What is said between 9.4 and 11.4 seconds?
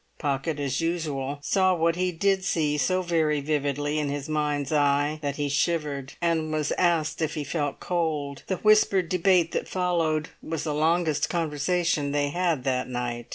that followed was the longest